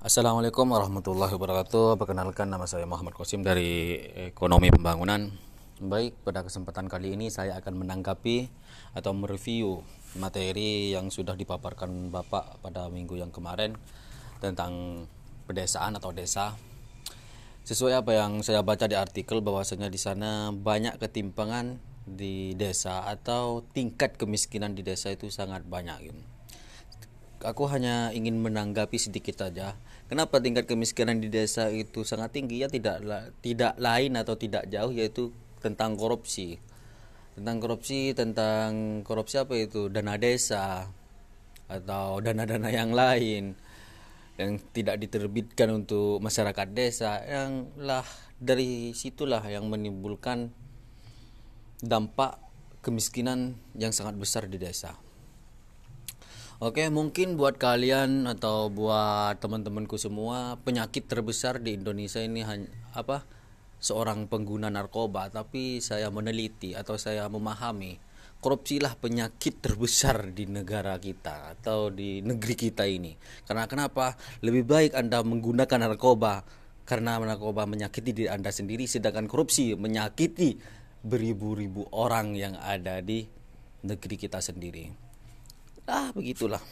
[0.00, 2.00] Assalamualaikum warahmatullahi wabarakatuh.
[2.00, 4.00] Perkenalkan nama saya Muhammad Qasim dari
[4.32, 5.28] Ekonomi Pembangunan.
[5.76, 8.48] Baik, pada kesempatan kali ini saya akan menanggapi
[8.96, 9.84] atau mereview
[10.16, 13.76] materi yang sudah dipaparkan Bapak pada minggu yang kemarin
[14.40, 15.04] tentang
[15.44, 16.56] pedesaan atau desa.
[17.68, 21.76] Sesuai apa yang saya baca di artikel bahwasanya di sana banyak ketimpangan
[22.08, 26.39] di desa atau tingkat kemiskinan di desa itu sangat banyak gitu
[27.42, 29.76] aku hanya ingin menanggapi sedikit saja.
[30.10, 33.00] Kenapa tingkat kemiskinan di desa itu sangat tinggi ya tidak
[33.40, 35.30] tidak lain atau tidak jauh yaitu
[35.62, 36.58] tentang korupsi.
[37.38, 39.88] Tentang korupsi, tentang korupsi apa itu?
[39.88, 40.90] Dana desa
[41.70, 43.54] atau dana-dana yang lain
[44.34, 48.02] yang tidak diterbitkan untuk masyarakat desa yang lah
[48.40, 50.48] dari situlah yang menimbulkan
[51.84, 52.40] dampak
[52.80, 54.96] kemiskinan yang sangat besar di desa.
[56.60, 63.24] Oke, mungkin buat kalian atau buat teman-temanku semua, penyakit terbesar di Indonesia ini hanya apa?
[63.80, 67.96] Seorang pengguna narkoba, tapi saya meneliti atau saya memahami
[68.44, 73.16] korupsilah penyakit terbesar di negara kita atau di negeri kita ini.
[73.48, 74.20] Karena kenapa?
[74.44, 76.44] Lebih baik Anda menggunakan narkoba
[76.84, 80.60] karena narkoba menyakiti diri Anda sendiri sedangkan korupsi menyakiti
[81.08, 83.24] beribu-ribu orang yang ada di
[83.80, 85.08] negeri kita sendiri
[85.90, 86.62] ah begitulah